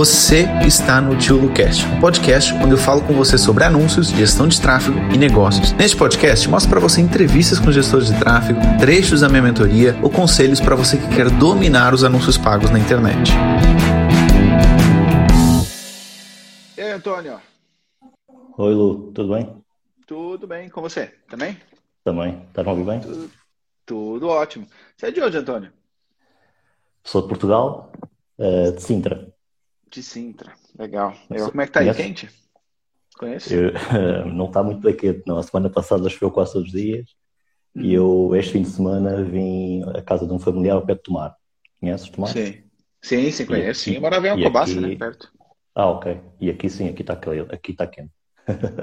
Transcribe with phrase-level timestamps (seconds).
[0.00, 4.48] Você está no Tio Lucast, um podcast onde eu falo com você sobre anúncios, gestão
[4.48, 5.72] de tráfego e negócios.
[5.72, 10.08] Neste podcast, mostro para você entrevistas com gestores de tráfego, trechos da minha mentoria ou
[10.08, 13.30] conselhos para você que quer dominar os anúncios pagos na internet.
[16.78, 17.38] E aí, Antônio?
[18.56, 19.54] Oi, Lu, tudo bem?
[20.06, 21.14] Tudo bem, com você?
[21.28, 21.58] Também?
[22.02, 22.42] Também.
[22.48, 23.00] Está me bem?
[23.00, 23.30] Tudo,
[23.84, 24.66] tudo ótimo.
[24.96, 25.70] Você é de onde, Antônio?
[27.04, 27.92] Sou de Portugal,
[28.38, 29.29] uh, de Sintra.
[29.90, 31.14] De Sintra, legal.
[31.28, 31.50] legal.
[31.50, 31.92] Como é que tá aí?
[31.92, 32.30] Quente?
[33.18, 33.52] Conhece?
[33.54, 33.72] Eu,
[34.32, 35.38] não está muito bem quente, não.
[35.38, 37.06] A semana passada choveu quase todos os dias
[37.74, 37.82] hum.
[37.82, 41.02] e eu, este fim de semana, vim à casa de um familiar ao pé de
[41.02, 41.34] Tomar.
[41.80, 42.28] Conheces Tomar?
[42.28, 42.62] Sim,
[43.02, 43.80] sim, sim conheço.
[43.80, 44.80] Sim, eu morava em Alcobaça, aqui...
[44.80, 44.96] né?
[44.96, 45.32] Perto.
[45.74, 46.20] Ah, ok.
[46.40, 48.12] E aqui sim, aqui está aqui tá quente.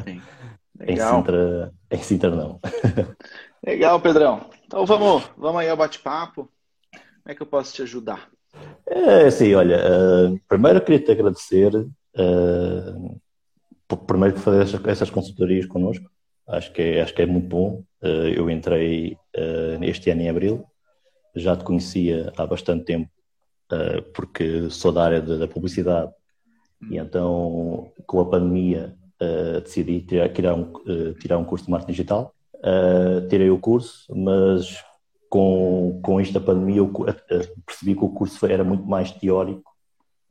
[0.03, 0.21] Sim.
[0.79, 2.59] Em Sintra, em Sintra não.
[3.65, 4.47] Legal, Pedrão.
[4.63, 6.51] Então vamos, vamos aí ao bate-papo.
[6.91, 8.29] Como é que eu posso te ajudar?
[8.89, 13.21] É assim, olha, uh, primeiro queria te agradecer uh,
[13.87, 16.09] por primeiro fazer essas, essas consultorias connosco.
[16.47, 17.83] Acho que é, acho que é muito bom.
[18.01, 19.17] Uh, eu entrei
[19.81, 20.65] este ano em abril,
[21.35, 23.09] já te conhecia há bastante tempo,
[24.15, 26.11] porque sou da área da publicidade
[26.89, 28.95] e então com a pandemia
[29.63, 30.73] decidi tirar, tirar, um,
[31.19, 32.33] tirar um curso de marketing digital.
[33.29, 34.83] tirei o curso, mas
[35.29, 36.91] com, com esta pandemia eu
[37.65, 39.71] percebi que o curso era muito mais teórico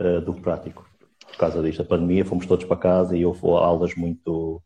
[0.00, 0.86] uh, do que prático.
[1.28, 4.62] Por causa desta pandemia fomos todos para casa e houve aulas muito,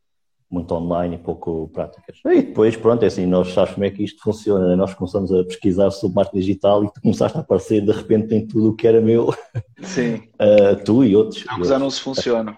[0.49, 2.19] muito online e pouco práticas.
[2.25, 4.77] E depois, pronto, é assim, nós sabemos como é que isto funciona, né?
[4.77, 8.47] nós começamos a pesquisar sobre marketing digital e tu começaste a aparecer de repente em
[8.47, 9.35] tudo o que era meu.
[9.83, 10.23] Sim.
[10.35, 11.45] Uh, tu e outros.
[11.45, 12.57] Não, os anúncios funcionam.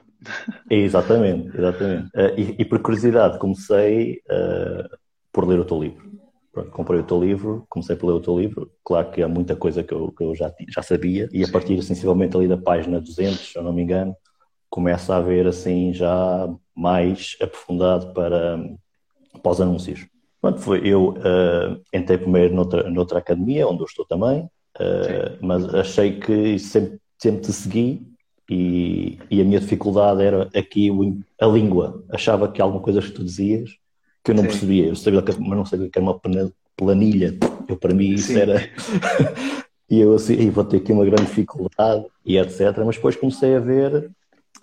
[0.71, 2.07] exatamente, exatamente.
[2.09, 4.21] Uh, e, e, por curiosidade comecei
[5.33, 6.12] por ler o teu livro.
[6.53, 8.71] Pronto, comprei o teu livro, comecei por ler o teu livro.
[8.85, 11.83] Claro que há muita coisa que eu, que eu já, já sabia, e a partir
[11.83, 14.15] sensivelmente ali da página 200, se eu não me engano,
[14.69, 18.63] começa a haver assim já mais aprofundado para,
[19.43, 20.07] para os anúncios.
[20.43, 24.43] Pronto, foi, eu uh, entrei primeiro noutra, noutra academia, onde eu estou também,
[24.79, 28.07] uh, mas achei que sempre, sempre te segui
[28.51, 30.91] e, e a minha dificuldade era aqui
[31.41, 32.05] a língua.
[32.11, 33.71] Achava que alguma coisa que tu dizias
[34.25, 34.49] que eu não Sim.
[34.49, 34.87] percebia.
[34.87, 36.21] Eu sabia que, mas não sabia que era uma
[36.77, 37.37] planilha.
[37.69, 38.39] Eu, para mim, isso Sim.
[38.39, 38.61] era.
[39.91, 42.79] e eu assim, vou ter aqui uma grande dificuldade e etc.
[42.85, 44.11] Mas depois comecei a ver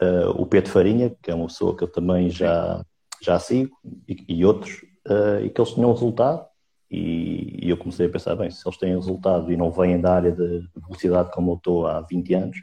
[0.01, 2.83] uh, o Pedro Farinha, que é uma pessoa que eu também já,
[3.21, 3.75] já sigo,
[4.07, 6.47] e, e outros, uh, e que eles tinham resultado.
[6.91, 10.15] E, e, eu comecei a pensar, bem, se eles têm resultado e não vêm da
[10.15, 12.57] área de publicidade como eu estou há 20 anos,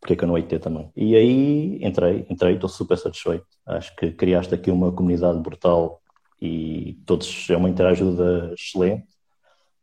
[0.00, 0.90] porque é que eu não hei de ter também?
[0.96, 3.46] E aí entrei, entrei, estou super satisfeito.
[3.64, 6.00] Acho que criaste aqui uma comunidade brutal
[6.40, 9.06] e todos é uma interajuda excelente.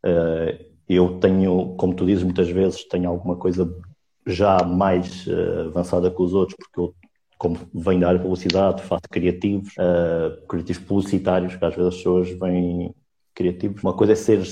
[0.04, 3.68] Uh, eu tenho, como tu dizes muitas vezes, tenho alguma coisa
[4.26, 6.94] já mais uh, avançada que os outros, porque eu,
[7.38, 11.96] como venho da área de publicidade, faço criativos, uh, criativos publicitários, que às vezes as
[11.96, 12.94] pessoas vêm
[13.34, 13.82] criativos.
[13.82, 14.42] Uma coisa é ser,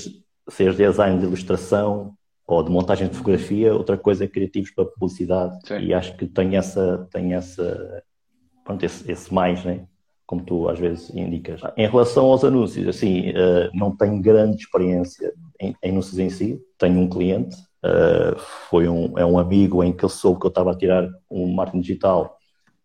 [0.49, 2.13] ser design de ilustração
[2.45, 5.57] ou de montagem de fotografia, outra coisa é criativos para publicidade.
[5.65, 5.79] Sim.
[5.79, 8.03] E acho que tem essa, tem essa,
[8.63, 9.87] pronto, esse, esse mais, né?
[10.25, 11.61] Como tu às vezes indicas.
[11.77, 16.59] Em relação aos anúncios, assim, uh, não tenho grande experiência em, anúncios em si.
[16.77, 18.37] Tenho um cliente, uh,
[18.69, 21.53] foi um, é um amigo em que ele soube que eu estava a tirar um
[21.53, 22.37] marketing digital,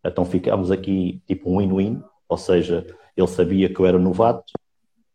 [0.04, 2.86] então ficámos aqui tipo um win-win, ou seja,
[3.16, 4.52] ele sabia que eu era novato,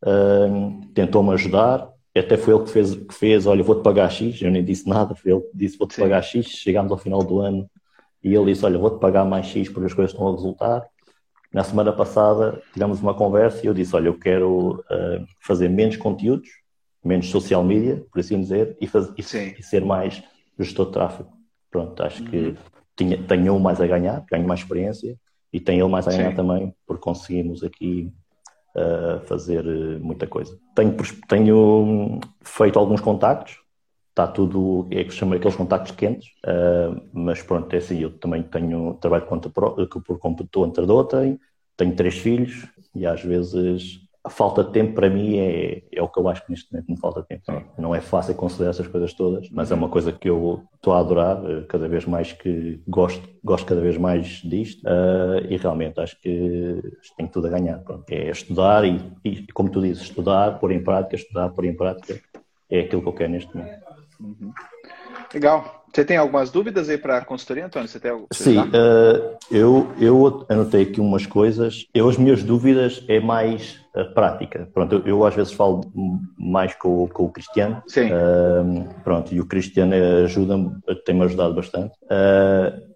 [0.03, 4.52] uh, tentou-me ajudar, até foi ele que fez, que fez olha, vou-te pagar X, eu
[4.52, 7.69] nem disse nada, foi ele que disse, vou-te pagar X, chegámos ao final do ano,
[8.24, 10.84] e ele disse, olha, vou-te pagar mais X porque as coisas estão a resultar,
[11.55, 15.95] na semana passada tivemos uma conversa e eu disse: Olha, eu quero uh, fazer menos
[15.95, 16.49] conteúdos,
[17.01, 20.21] menos social media, por assim dizer, e, e, e ser mais
[20.59, 21.29] gestor de tráfego.
[21.71, 22.29] Pronto, acho uhum.
[22.29, 22.57] que
[22.93, 25.16] tinha, tenho mais a ganhar, ganho mais experiência
[25.53, 26.35] e tenho ele mais a ganhar Sim.
[26.35, 28.11] também, porque conseguimos aqui
[28.75, 30.59] uh, fazer eh, muita coisa.
[30.75, 30.93] Tenho,
[31.29, 33.61] tenho feito alguns contactos,
[34.16, 38.41] está tudo, é que chama aqueles contactos quentes, uh, mas pronto, é assim, eu também
[38.44, 39.90] tenho, trabalho conta por,
[40.20, 41.38] computador outra,
[41.76, 42.66] tenho três filhos
[42.96, 46.44] e às vezes a falta de tempo para mim é, é o que eu acho
[46.46, 47.44] que neste momento me falta tempo.
[47.78, 51.00] Não é fácil considerar essas coisas todas, mas é uma coisa que eu estou a
[51.00, 56.00] adorar, eh, cada vez mais que gosto, gosto cada vez mais disto uh, e realmente
[56.00, 56.82] acho que
[57.16, 57.78] tenho tudo a ganhar.
[57.79, 58.09] Pronto.
[58.09, 62.20] É estudar e, e, como tu dizes, estudar, pôr em prática, estudar, pôr em prática,
[62.68, 63.84] é aquilo que eu quero neste momento.
[64.20, 64.52] Uhum.
[65.34, 65.85] Legal.
[65.96, 67.88] Você tem algumas dúvidas aí para a consultoria, Antônio?
[67.88, 68.28] Você tem algo?
[68.34, 71.85] Sim, uh, eu, eu anotei aqui umas coisas.
[71.94, 74.70] Eu, as minhas dúvidas é mais uh, prática.
[74.73, 75.79] Pronto, eu, eu, às vezes falo
[76.38, 77.82] mais com, com o Cristiano.
[77.88, 78.09] Sim.
[78.12, 79.94] Uh, pronto, e o Cristiano
[80.26, 80.72] ajuda-me,
[81.06, 81.94] tem-me ajudado bastante.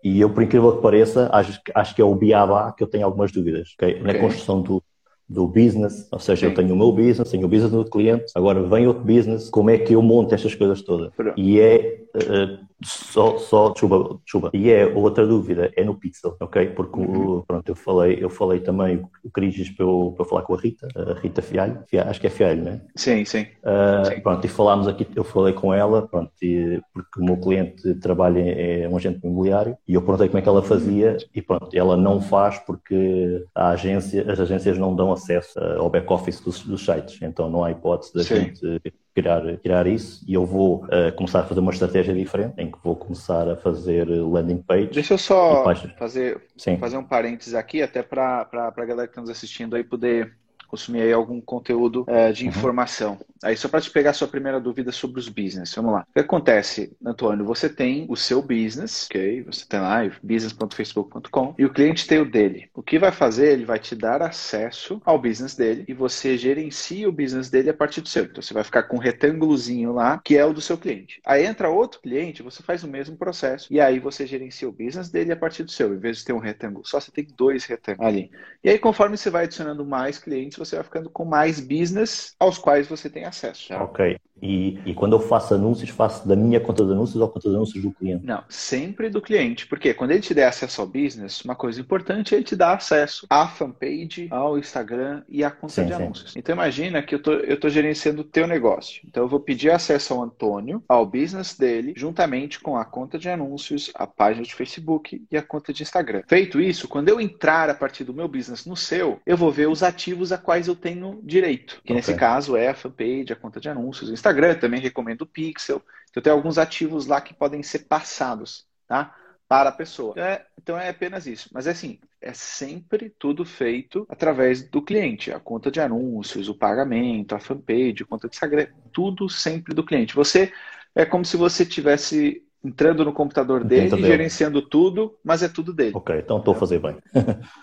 [0.04, 3.06] e eu, por incrível que pareça, acho, acho que é o Biabá que eu tenho
[3.06, 3.70] algumas dúvidas.
[3.76, 3.94] Okay?
[3.94, 4.04] okay.
[4.04, 4.84] Na construção do,
[5.30, 6.46] do business, ou seja, Sim.
[6.48, 9.70] eu tenho o meu business, tenho o business do cliente, agora vem outro business, como
[9.70, 11.14] é que eu monto estas coisas todas?
[11.16, 11.40] Pronto.
[11.40, 16.68] E é uh, só, só desculpa, desculpa, e é outra dúvida, é no Pixel, ok?
[16.68, 17.44] Porque uhum.
[17.46, 20.54] pronto, eu falei, eu falei também, o Cris disse para eu, para eu falar com
[20.56, 22.82] a Rita, a Rita Fialho, acho que é Fialho, não é?
[22.96, 23.42] Sim, sim.
[23.64, 24.22] Uh, sim.
[24.22, 28.40] Pronto, e falámos aqui, eu falei com ela, pronto, e, porque o meu cliente trabalha,
[28.40, 31.98] é um agente imobiliário, e eu perguntei como é que ela fazia, e pronto, ela
[31.98, 37.22] não faz porque a agência, as agências não dão acesso ao back-office dos, dos sites,
[37.22, 38.82] então não há hipótese da gente
[39.22, 42.78] criar, criar isso e eu vou uh, começar a fazer uma estratégia diferente em que
[42.84, 44.90] vou começar a fazer landing page.
[44.94, 45.64] Deixa eu só
[45.98, 46.42] fazer,
[46.80, 50.34] fazer um parênteses aqui, até para a galera que está nos assistindo aí poder
[50.68, 52.50] consumir aí algum conteúdo uh, de uhum.
[52.50, 53.18] informação.
[53.44, 56.06] Aí, só para te pegar a sua primeira dúvida sobre os business, vamos lá.
[56.10, 57.46] O que acontece, Antônio?
[57.46, 59.44] Você tem o seu business, ok?
[59.44, 62.70] Você tem lá business.facebook.com e o cliente tem o dele.
[62.74, 63.54] O que vai fazer?
[63.54, 67.74] Ele vai te dar acesso ao business dele e você gerencia o business dele a
[67.74, 68.26] partir do seu.
[68.26, 71.22] Então, você vai ficar com um retângulozinho lá, que é o do seu cliente.
[71.26, 75.10] Aí entra outro cliente, você faz o mesmo processo e aí você gerencia o business
[75.10, 75.94] dele a partir do seu.
[75.94, 78.32] Em vez de ter um retângulo só, você tem dois retângulos ali.
[78.64, 82.58] E aí, conforme você vai adicionando mais clientes, você vai ficando com mais business aos
[82.58, 83.74] quais você tem acesso.
[83.74, 84.00] Ok.
[84.42, 87.56] E, e, quando eu faço anúncios, faço da minha conta de anúncios ou conta de
[87.56, 88.26] anúncios do cliente?
[88.26, 89.68] Não, sempre do cliente.
[89.68, 92.74] Porque quando ele te der acesso ao business, uma coisa importante é ele te dar
[92.74, 96.02] acesso à fanpage, ao Instagram e à conta sim, de sim.
[96.02, 96.36] anúncios.
[96.36, 99.02] Então imagina que eu tô, eu tô gerenciando o teu negócio.
[99.06, 103.30] Então eu vou pedir acesso ao Antônio, ao business dele, juntamente com a conta de
[103.30, 106.24] anúncios, a página de Facebook e a conta de Instagram.
[106.28, 109.68] Feito isso, quando eu entrar a partir do meu business no seu, eu vou ver
[109.68, 111.76] os ativos a quais eu tenho direito.
[111.84, 111.96] Que okay.
[111.96, 115.26] nesse caso é a fanpage, a conta de anúncios, o Instagram Instagram, também recomendo o
[115.26, 115.82] Pixel.
[116.16, 119.16] Eu tenho alguns ativos lá que podem ser passados, tá?
[119.48, 120.14] Para a pessoa.
[120.16, 121.50] É, então é apenas isso.
[121.52, 125.32] Mas é assim, é sempre tudo feito através do cliente.
[125.32, 129.84] A conta de anúncios, o pagamento, a fanpage, a conta de Instagram, tudo sempre do
[129.84, 130.16] cliente.
[130.16, 130.54] Você
[130.94, 135.94] é como se você tivesse entrando no computador dele, gerenciando tudo, mas é tudo dele.
[135.96, 136.98] Ok, então estou a fazer bem.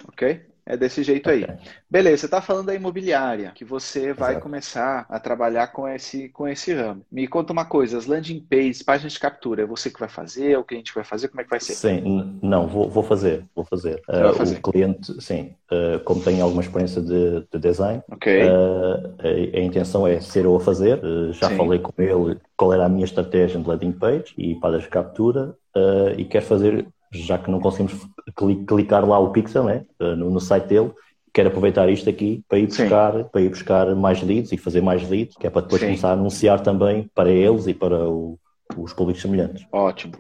[0.08, 0.46] ok?
[0.66, 1.46] É desse jeito aí.
[1.88, 4.42] Beleza, você está falando da imobiliária, que você vai Exato.
[4.42, 7.02] começar a trabalhar com esse, com esse ramo.
[7.10, 10.50] Me conta uma coisa, as landing pages, páginas de captura, é você que vai fazer,
[10.50, 11.74] é o cliente que vai fazer, como é que vai ser?
[11.74, 14.02] Sim, não, vou, vou fazer, vou fazer.
[14.08, 14.58] Uh, fazer.
[14.58, 18.42] O cliente, sim, uh, como tem alguma experiência de, de design, okay.
[18.42, 21.00] uh, a, a, intenção é ser eu a fazer.
[21.32, 21.56] já sim.
[21.56, 25.54] falei com ele qual era a minha estratégia de landing page e páginas de captura
[26.16, 28.06] e quer fazer já que não conseguimos
[28.67, 30.93] clicar lá o pixel né, eh, no, no site dele,
[31.32, 35.08] quero aproveitar isto aqui para ir buscar, para ir buscar mais leads e fazer mais
[35.08, 35.88] leads, que é para depois Sim.
[35.88, 38.38] começar a anunciar também para eles e para o,
[38.76, 39.67] os públicos semelhantes.
[39.70, 40.14] Ótimo.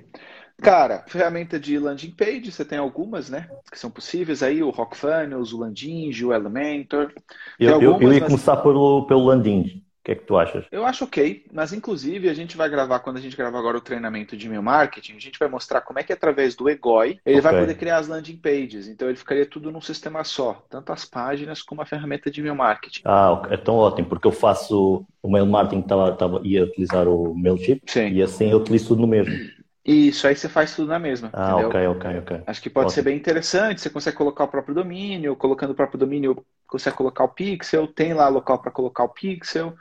[0.62, 3.48] Cara, ferramenta de landing page, você tem algumas, né?
[3.70, 7.12] Que são possíveis aí, o Rock Funnels, o Landing, o Elementor.
[7.60, 8.28] Eu, algumas, eu, eu, ia mas...
[8.28, 10.64] começar pelo, pelo Landing que é que tu achas?
[10.70, 13.80] Eu acho ok, mas inclusive a gente vai gravar, quando a gente gravar agora o
[13.80, 17.38] treinamento de e-mail marketing, a gente vai mostrar como é que através do Egoi ele
[17.38, 17.40] okay.
[17.40, 18.86] vai poder criar as landing pages.
[18.86, 22.54] Então ele ficaria tudo num sistema só, tanto as páginas como a ferramenta de e-mail
[22.54, 23.02] marketing.
[23.04, 27.34] Ah, é tão ótimo, porque eu faço o mail marketing, tava, tava, ia utilizar o
[27.34, 28.12] MailChimp Sim.
[28.12, 29.34] e assim eu utilizo tudo no mesmo.
[29.84, 31.30] Isso, aí você faz tudo na mesma.
[31.32, 31.68] Ah, entendeu?
[31.68, 32.42] ok, ok, ok.
[32.44, 32.94] Acho que pode Ótimo.
[32.94, 33.80] ser bem interessante.
[33.80, 38.12] Você consegue colocar o próprio domínio, colocando o próprio domínio, consegue colocar o pixel, tem
[38.12, 39.76] lá local para colocar o pixel.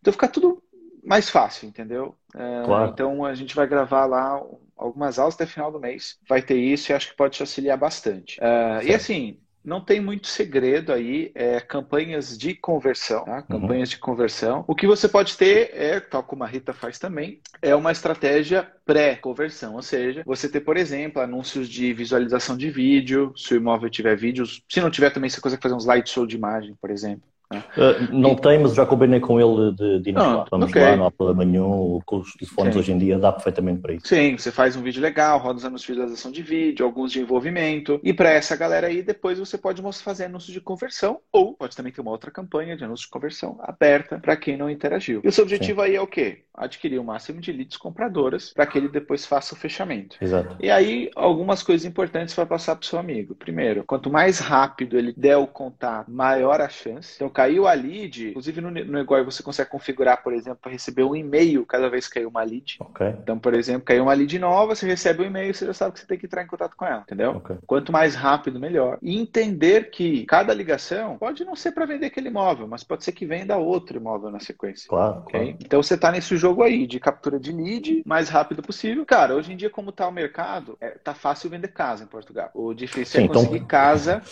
[0.00, 0.62] Então fica tudo
[1.02, 2.14] mais fácil, entendeu?
[2.34, 2.90] É, claro.
[2.90, 4.42] Então a gente vai gravar lá
[4.76, 6.18] algumas aulas até final do mês.
[6.28, 8.38] Vai ter isso e acho que pode te auxiliar bastante.
[8.40, 13.36] Uh, e assim, não tem muito segredo aí, é campanhas de conversão, tá?
[13.36, 13.60] Uhum.
[13.60, 13.94] Campanhas uhum.
[13.94, 14.64] de conversão.
[14.66, 18.66] O que você pode ter é, tal como a Rita faz também, é uma estratégia
[18.84, 23.90] pré-conversão, ou seja, você ter, por exemplo, anúncios de visualização de vídeo, se o imóvel
[23.90, 27.28] tiver vídeos, se não tiver também você consegue fazer um slideshow de imagem, por exemplo.
[27.52, 28.40] Uh, não e...
[28.40, 30.82] tem, mas já combinei com ele de, de ah, Vamos okay.
[30.82, 32.00] lá, não há problema nenhum.
[32.10, 34.06] Os telefones hoje em dia dá perfeitamente para isso.
[34.06, 37.20] Sim, você faz um vídeo legal, roda os anúncios de visualização de vídeo, alguns de
[37.20, 38.00] envolvimento.
[38.04, 41.92] E para essa galera aí, depois você pode fazer anúncios de conversão ou pode também
[41.92, 45.20] ter uma outra campanha de anúncios de conversão aberta para quem não interagiu.
[45.24, 45.88] E o seu objetivo Sim.
[45.88, 46.42] aí é o quê?
[46.54, 50.16] Adquirir o máximo de leads compradoras para que ele depois faça o fechamento.
[50.20, 50.56] Exato.
[50.60, 53.34] E aí, algumas coisas importantes para passar para o seu amigo.
[53.34, 57.14] Primeiro, quanto mais rápido ele der o contato, maior a chance.
[57.16, 61.04] Então, caiu a lead, inclusive no, no Egoi você consegue configurar, por exemplo, para receber
[61.04, 62.76] um e-mail cada vez que caiu uma lead.
[62.78, 63.08] Okay.
[63.22, 66.00] Então, por exemplo, caiu uma lead nova, você recebe um e-mail, você já sabe que
[66.00, 67.30] você tem que entrar em contato com ela, entendeu?
[67.36, 67.56] Okay.
[67.66, 68.98] Quanto mais rápido, melhor.
[69.00, 73.12] E entender que cada ligação pode não ser para vender aquele imóvel, mas pode ser
[73.12, 74.86] que venda outro imóvel na sequência.
[74.86, 75.40] Claro, okay?
[75.40, 75.56] claro.
[75.64, 79.06] Então você está nesse jogo aí de captura de lead mais rápido possível.
[79.06, 82.50] Cara, hoje em dia, como está o mercado, é, tá fácil vender casa em Portugal.
[82.52, 83.66] O difícil Sim, é conseguir então...
[83.66, 84.22] casa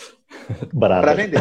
[0.79, 1.41] para vender.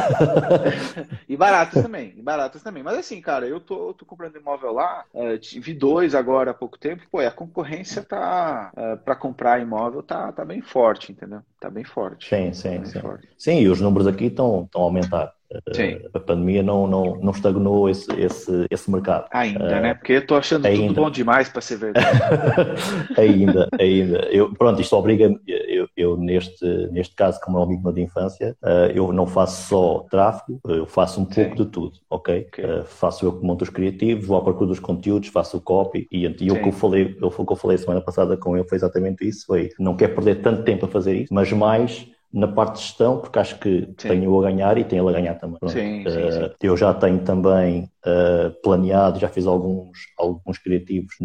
[1.27, 2.83] e baratas também, e baratas também.
[2.83, 6.77] Mas assim, cara, eu tô, tô comprando imóvel lá, uh, vi dois agora há pouco
[6.77, 11.41] tempo, pô, a concorrência tá uh, é, para comprar imóvel tá, tá bem forte, entendeu?
[11.59, 12.29] Tá bem forte.
[12.29, 12.99] Sim, sim, sim.
[12.99, 13.27] Forte.
[13.37, 15.33] Sim, e os números aqui estão a aumentar.
[15.73, 15.99] Sim.
[16.13, 19.27] A pandemia não, não, não estagnou esse, esse, esse mercado.
[19.31, 19.93] Ainda, uh, né?
[19.93, 20.87] Porque eu estou achando ainda.
[20.87, 22.19] tudo bom demais para ser verdade.
[23.17, 24.17] ainda, ainda.
[24.29, 28.55] Eu, pronto, isto obriga-me, eu, eu, neste, neste caso, como é um amigo de infância,
[28.63, 31.63] uh, eu não faço só tráfego, eu faço um pouco Sim.
[31.63, 32.47] de tudo, ok?
[32.47, 32.65] okay.
[32.65, 36.07] Uh, faço eu que monto os criativos, vou à procura dos conteúdos, faço o copy
[36.11, 38.67] e, e o que eu falei, eu, o que eu falei semana passada com ele
[38.67, 42.47] foi exatamente isso, foi não quero perder tanto tempo a fazer isso, mas mais na
[42.47, 44.09] parte de gestão, porque acho que sim.
[44.09, 45.57] tenho a ganhar e tenho ele a ganhar também.
[45.67, 46.49] Sim, sim, uh, sim.
[46.61, 51.15] Eu já tenho também uh, planeado, já fiz alguns, alguns criativos,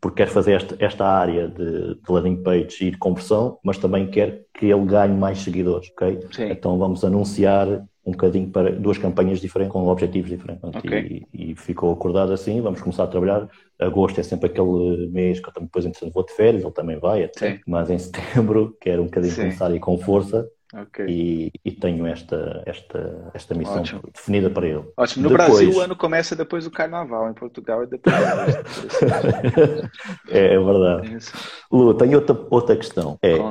[0.00, 4.10] porque quero fazer esta, esta área de, de landing page e de conversão, mas também
[4.10, 6.20] quero que ele ganhe mais seguidores, ok?
[6.50, 10.64] Então vamos anunciar um bocadinho para duas campanhas diferentes, com objetivos diferentes.
[10.64, 11.26] Okay.
[11.32, 13.48] E, e, ficou acordado assim, vamos começar a trabalhar.
[13.78, 16.98] Agosto é sempre aquele mês que eu também depois entretanto vou de férias, ele também
[16.98, 17.60] vai, até.
[17.66, 19.42] mas em setembro quero um bocadinho Sim.
[19.42, 20.48] começar aí com força.
[20.72, 21.06] Okay.
[21.08, 24.02] E, e, tenho esta, esta, esta missão Ótimo.
[24.14, 24.84] definida para ele.
[24.96, 25.24] Ótimo.
[25.24, 25.48] No depois...
[25.48, 28.14] Brasil o ano começa depois do carnaval, em Portugal é depois
[30.30, 31.16] é, é verdade.
[31.16, 31.32] Isso.
[31.72, 33.18] Lu, tenho outra, outra questão.
[33.20, 33.50] É, uh,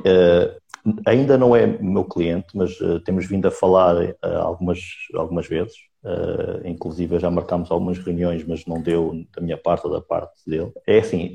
[1.06, 4.80] ainda não é meu cliente, mas uh, temos vindo a falar uh, algumas,
[5.16, 5.76] algumas vezes.
[6.02, 10.34] Uh, inclusive já marcámos algumas reuniões, mas não deu da minha parte ou da parte
[10.48, 10.72] dele.
[10.88, 11.34] É assim,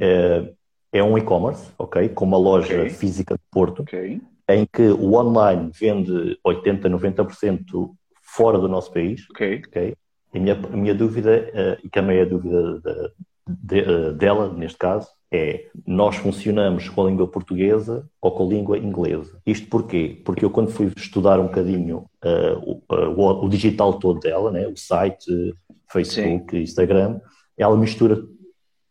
[0.92, 2.08] é um e-commerce, ok?
[2.08, 2.90] Com uma loja okay.
[2.90, 4.20] física de Porto, okay.
[4.48, 7.90] em que o online vende 80, 90%
[8.22, 9.26] fora do nosso país.
[9.30, 9.62] Ok.
[9.68, 9.94] okay?
[10.32, 14.78] E a minha, a minha dúvida, e também é a dúvida de, de, dela, neste
[14.78, 19.40] caso, é nós funcionamos com a língua portuguesa ou com a língua inglesa.
[19.44, 20.22] Isto porquê?
[20.24, 24.68] Porque eu quando fui estudar um bocadinho uh, o, uh, o, digital todo dela, né,
[24.68, 25.54] o site,
[25.90, 26.62] Facebook, Sim.
[26.62, 27.20] Instagram,
[27.58, 28.22] ela mistura,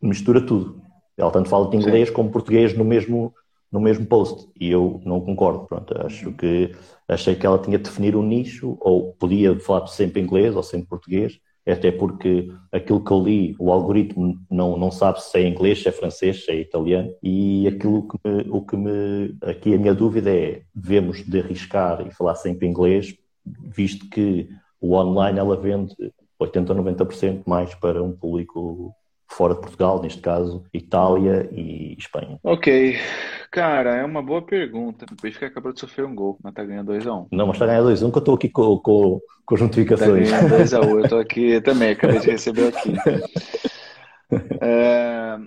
[0.02, 0.82] mistura tudo.
[1.18, 2.14] Ela tanto fala de inglês Sim.
[2.14, 3.34] como português no mesmo,
[3.72, 4.50] no mesmo post.
[4.60, 5.66] E eu não concordo.
[5.66, 6.76] Pronto, acho que
[7.08, 10.88] achei que ela tinha de definir um nicho, ou podia falar sempre inglês ou sempre
[10.90, 11.40] português,
[11.72, 15.88] até porque aquilo que eu li, o algoritmo não, não sabe se é inglês, se
[15.88, 19.94] é francês, se é italiano, e aquilo que me, o que me, aqui a minha
[19.94, 23.16] dúvida é, devemos de arriscar e falar sempre inglês,
[23.46, 24.50] visto que
[24.82, 25.96] o online ela vende
[26.38, 28.94] 80 ou 90% mais para um público
[29.34, 32.40] fora de Portugal, neste caso Itália e Espanha.
[32.44, 32.98] Ok.
[33.52, 35.06] Cara, é uma boa pergunta.
[35.12, 37.24] O Benfica acabou de sofrer um gol, mas tá ganhando 2x1.
[37.24, 37.28] Um.
[37.32, 40.30] Não, mas tá ganhando 2x1 um, que eu tô aqui com, com, com as notificações.
[40.30, 41.00] Tá ganhando 2x1, um.
[41.00, 42.94] eu tô aqui também, acabei de receber aqui.
[44.60, 45.38] É,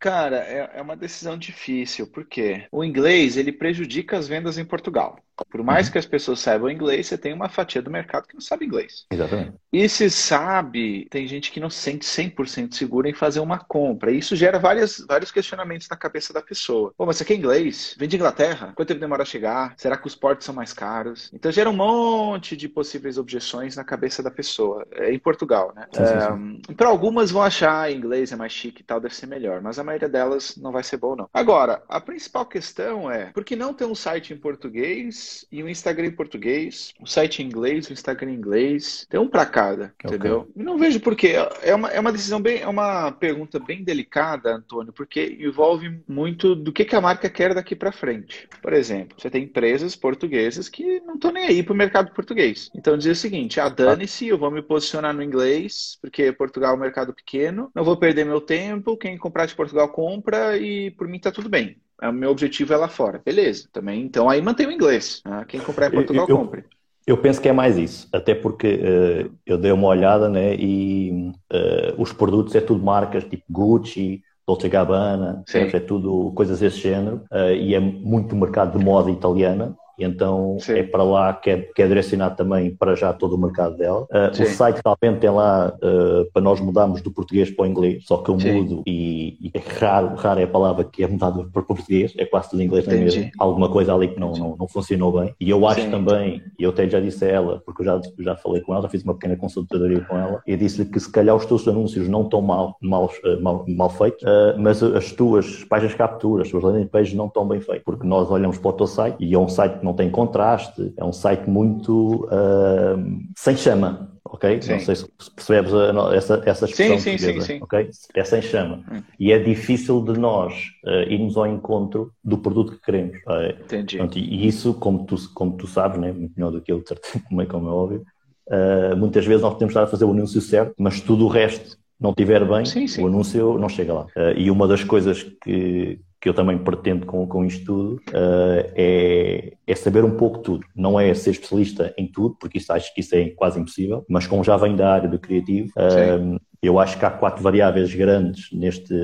[0.00, 5.16] cara, é, é uma decisão difícil, porque o inglês ele prejudica as vendas em Portugal.
[5.50, 5.92] Por mais uhum.
[5.92, 9.06] que as pessoas saibam inglês, você tem uma fatia do mercado que não sabe inglês.
[9.10, 9.54] Exatamente.
[9.72, 14.10] E se sabe, tem gente que não se sente 100% segura em fazer uma compra.
[14.10, 16.92] E isso gera várias, vários questionamentos na cabeça da pessoa.
[16.96, 17.94] Pô, mas você quer inglês?
[17.98, 18.72] Vem de Inglaterra?
[18.74, 19.74] Quanto tempo demora a chegar?
[19.76, 21.30] Será que os portos são mais caros?
[21.32, 24.86] Então gera um monte de possíveis objeções na cabeça da pessoa.
[24.92, 25.86] É em Portugal, né?
[25.94, 29.62] É, Para algumas vão achar inglês é mais chique e tal, deve ser melhor.
[29.62, 31.28] Mas a maioria delas não vai ser bom, não.
[31.32, 35.68] Agora, a principal questão é, por que não ter um site em português e o
[35.68, 39.06] Instagram em português, o site em inglês, o Instagram em inglês.
[39.08, 40.16] Tem um para cada, okay.
[40.16, 40.50] entendeu?
[40.56, 41.34] E não vejo por quê.
[41.62, 46.54] É uma, é uma decisão bem, é uma pergunta bem delicada, Antônio, porque envolve muito
[46.54, 48.48] do que, que a marca quer daqui para frente.
[48.60, 52.70] Por exemplo, você tem empresas portuguesas que não estão nem aí para o mercado português.
[52.74, 56.76] Então dizer o seguinte: ah, dane-se, eu vou me posicionar no inglês, porque Portugal é
[56.76, 61.08] um mercado pequeno, não vou perder meu tempo, quem comprar de Portugal compra e por
[61.08, 61.76] mim tá tudo bem.
[62.02, 63.22] É, o meu objetivo é lá fora.
[63.24, 64.02] Beleza, também.
[64.02, 65.22] Então aí mantém o inglês.
[65.24, 65.44] Né?
[65.46, 66.64] Quem comprar em Portugal, eu, compre.
[67.06, 71.32] Eu penso que é mais isso, até porque uh, eu dei uma olhada né, e
[71.52, 77.22] uh, os produtos é tudo marcas tipo Gucci, Dolce Gabbana, é tudo coisas desse género,
[77.32, 80.74] uh, e é muito mercado de moda italiana, então Sim.
[80.74, 84.06] é para lá que é, que é direcionado também para já todo o mercado dela.
[84.10, 88.04] Uh, o site realmente tem lá uh, para nós mudarmos do português para o inglês,
[88.06, 88.52] só que eu Sim.
[88.52, 92.24] mudo e, e, é raro, raro é a palavra que é mudada para português, é
[92.24, 93.30] quase tudo inglês, é mesmo?
[93.38, 95.34] Alguma coisa ali que não, não, não, funcionou bem.
[95.40, 95.90] E eu acho Sim.
[95.90, 98.82] também, e eu até já disse a ela, porque eu já, já falei com ela,
[98.82, 102.08] já fiz uma pequena consultoria com ela, e disse-lhe que se calhar os teus anúncios
[102.08, 106.50] não estão mal, mal, mal, mal feitos, uh, mas as tuas páginas de captura, as
[106.50, 109.34] tuas landing pages não estão bem feitas, porque nós olhamos para o teu site e
[109.34, 114.62] é um site que não tem contraste, é um site muito uh, sem chama ok?
[114.62, 114.72] Sim.
[114.72, 116.98] Não sei se percebes a, essa, essa expressão.
[116.98, 117.58] Sim, sim, sim, sim.
[117.60, 117.90] Ok?
[118.14, 118.82] É sem chama.
[118.90, 119.02] Hum.
[119.18, 123.18] E é difícil de nós uh, irmos ao encontro do produto que queremos.
[123.64, 123.98] Entendi.
[123.98, 126.12] Pronto, e isso, como tu, como tu sabes, né?
[126.12, 126.82] muito melhor do que eu,
[127.28, 128.02] como é, como é óbvio,
[128.48, 131.76] uh, muitas vezes nós podemos estar a fazer o anúncio certo, mas tudo o resto
[132.00, 133.04] não estiver bem, sim, sim.
[133.04, 134.06] o anúncio não chega lá.
[134.16, 138.72] Uh, e uma das coisas que, que eu também pretendo com, com isto tudo uh,
[138.76, 140.64] é, é saber um pouco tudo.
[140.74, 144.28] Não é ser especialista em tudo, porque isso, acho que isso é quase impossível, mas
[144.28, 148.48] como já vem da área do criativo, uh, eu acho que há quatro variáveis grandes
[148.52, 148.94] neste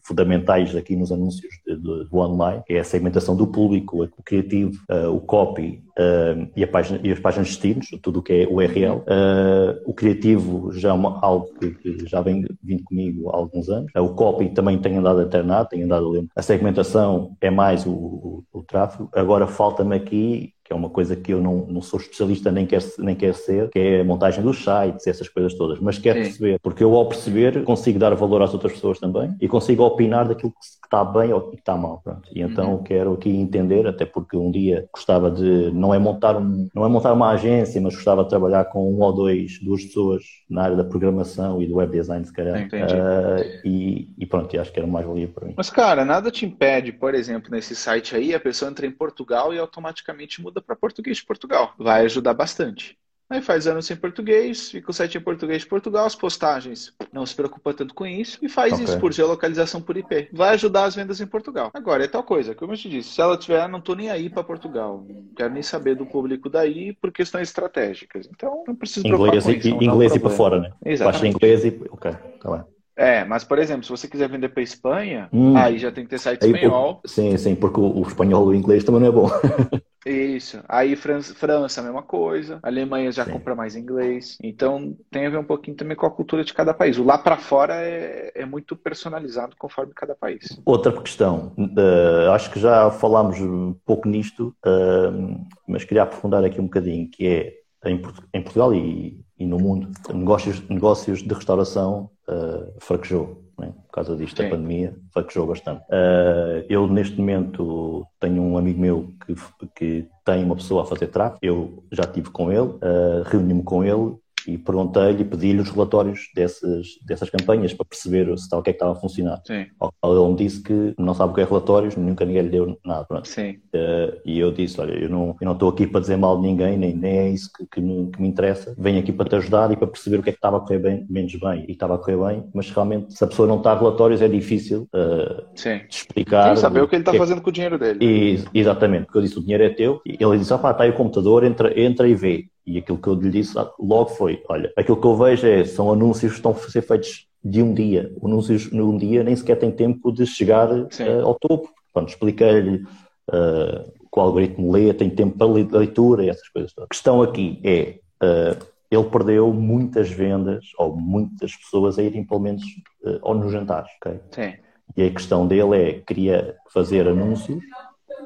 [0.00, 5.08] fundamentais aqui nos anúncios do, do online, é a segmentação do público, o criativo, uh,
[5.08, 8.98] o copy uh, e, página, e, as páginas de destinos, tudo o que é URL.
[8.98, 13.68] Uh, o criativo já é uma, algo que, que, já vem vindo comigo há alguns
[13.68, 13.90] anos.
[13.96, 16.28] o copy também tem andado alternado, tem andado lento.
[16.36, 19.10] A segmentação é mais o, o, o tráfego.
[19.12, 22.84] Agora falta-me aqui que é uma coisa que eu não, não sou especialista nem quero,
[22.98, 26.24] nem quero ser, que é a montagem dos sites, essas coisas todas, mas quero Sim.
[26.26, 30.28] perceber, porque eu ao perceber consigo dar valor às outras pessoas também e consigo opinar
[30.28, 32.00] daquilo que está bem ou que está mal.
[32.04, 32.28] Pronto.
[32.32, 32.82] E então uhum.
[32.84, 36.88] quero aqui entender, até porque um dia gostava de, não é montar um, não é
[36.88, 40.76] montar uma agência, mas gostava de trabalhar com um ou dois, duas pessoas na área
[40.76, 42.68] da programação e do web design, se calhar.
[42.68, 45.54] Uh, e, e, pronto, acho que era mais valia para mim.
[45.56, 49.52] Mas cara, nada te impede, por exemplo, nesse site aí, a pessoa entra em Portugal
[49.52, 51.74] e automaticamente muda para português de Portugal.
[51.78, 52.98] Vai ajudar bastante.
[53.30, 57.24] Aí faz anúncio em português, fica o site em português de Portugal, as postagens não
[57.24, 58.84] se preocupa tanto com isso e faz okay.
[58.84, 60.28] isso por geolocalização por IP.
[60.32, 61.70] Vai ajudar as vendas em Portugal.
[61.72, 64.28] Agora, é tal coisa, como eu te disse, se ela tiver, não tô nem aí
[64.28, 68.28] para Portugal, não quero nem saber do público daí por questões estratégicas.
[68.28, 69.84] Então, não preciso inglês preocupar com e, isso.
[69.84, 70.72] Inglês e para fora, né?
[70.84, 71.22] Exatamente.
[71.22, 71.80] Baixa inglês e...
[71.88, 72.79] Ok, tá bem.
[73.00, 75.56] É, mas por exemplo, se você quiser vender para Espanha, hum.
[75.56, 77.00] aí já tem que ter site espanhol.
[77.06, 79.30] sim, sim, porque o, o espanhol e o inglês também não é bom.
[80.04, 80.60] Isso.
[80.68, 82.58] Aí França, França, a mesma coisa.
[82.62, 83.32] A Alemanha já Sim.
[83.32, 84.38] compra mais inglês.
[84.42, 86.98] Então tem a ver um pouquinho também com a cultura de cada país.
[86.98, 90.60] O lá para fora é, é, muito personalizado conforme cada país.
[90.64, 96.60] Outra questão, uh, acho que já falámos um pouco nisto, uh, mas queria aprofundar aqui
[96.60, 98.00] um bocadinho, que é em,
[98.34, 103.72] em Portugal e, e, no mundo, negócios, negócios de restauração uh, fraquejou né?
[103.86, 104.44] por causa disto Sim.
[104.44, 105.82] da pandemia, fraquejou bastante.
[105.82, 109.34] Uh, eu, neste momento, tenho um amigo meu que,
[109.74, 113.84] que tem uma pessoa a fazer tráfego, eu já estive com ele, uh, reuni-me com
[113.84, 118.72] ele e perguntei-lhe, pedi-lhe os relatórios dessas, dessas campanhas para perceber se o que é
[118.72, 119.40] que estava a funcionar.
[119.46, 119.66] Sim.
[120.04, 123.06] Ele me disse que não sabe o que é relatórios, nunca ninguém lhe deu nada.
[123.10, 126.42] Uh, e eu disse, olha, eu não, eu não estou aqui para dizer mal de
[126.42, 128.74] ninguém, nem, nem é isso que, que, me, que me interessa.
[128.78, 130.78] Venho aqui para te ajudar e para perceber o que é que estava a correr
[130.78, 131.64] bem, menos bem.
[131.68, 134.28] E estava a correr bem, mas realmente se a pessoa não está a relatórios é
[134.28, 135.80] difícil uh, Sim.
[135.88, 136.56] explicar.
[136.56, 137.18] Sim, saber o que ele está que...
[137.18, 137.98] fazendo com o dinheiro dele.
[138.00, 140.00] E, exatamente, porque eu disse, o dinheiro é teu.
[140.04, 142.46] E ele disse, ah pá, está aí o computador, entra, entra e vê.
[142.70, 145.92] E aquilo que eu lhe disse logo foi: olha, aquilo que eu vejo é, são
[145.92, 148.12] anúncios que estão a ser feitos de um dia.
[148.22, 150.88] Anúncios num dia nem sequer tem tempo de chegar uh,
[151.24, 151.68] ao topo.
[151.92, 152.84] Pronto, expliquei-lhe
[153.32, 156.86] uh, o algoritmo lê, tem tempo para leitura e essas coisas todas.
[156.86, 162.38] A questão aqui é: uh, ele perdeu muitas vendas ou muitas pessoas a irem pelo
[162.38, 162.62] menos
[163.02, 163.90] uh, ou nos jantares.
[163.96, 164.20] Okay?
[164.30, 164.54] Sim.
[164.96, 167.64] E a questão dele é: queria fazer anúncios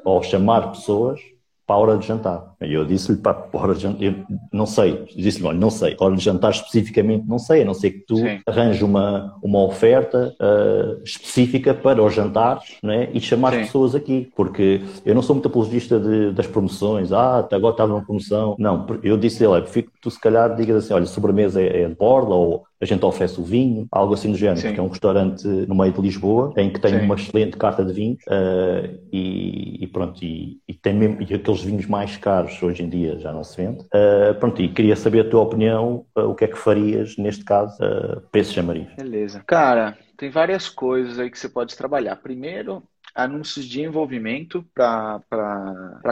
[0.03, 1.19] ou chamar pessoas
[1.65, 2.53] para a hora de jantar.
[2.61, 4.15] E eu disse-lhe, para a hora de jantar, eu
[4.53, 7.73] não sei, disse-lhe, olha, não sei, a hora de jantar especificamente não sei, a não
[7.73, 13.53] ser que tu arranjes uma, uma oferta uh, específica para os jantares né, e chamar
[13.53, 13.59] Sim.
[13.59, 18.05] pessoas aqui, porque eu não sou muito apologista de, das promoções, ah, agora estava numa
[18.05, 21.87] promoção, não, eu disse-lhe, olha, fico, tu se calhar digas assim, olha, sobremesa é, é
[21.87, 24.67] de borla ou a gente oferece o vinho, algo assim do género, Sim.
[24.67, 27.05] porque é um restaurante no meio de Lisboa, em que tem Sim.
[27.05, 31.63] uma excelente carta de vinhos uh, e, e, pronto, e, e, tem mesmo e aqueles
[31.63, 33.79] vinhos mais caros hoje em dia já não se vende.
[33.85, 37.43] Uh, pronto, e queria saber a tua opinião, uh, o que é que farias neste
[37.43, 38.87] caso para esse chamariz?
[38.95, 39.43] Beleza.
[39.45, 42.15] Cara, tem várias coisas aí que você pode trabalhar.
[42.17, 42.83] Primeiro,
[43.15, 45.21] anúncios de envolvimento para